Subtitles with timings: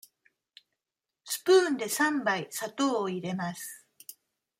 [1.25, 3.85] スプーンで三杯砂糖を入れます。